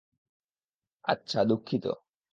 আচ্ছা, 1.05 1.39
দুঃখিত। 1.43 1.85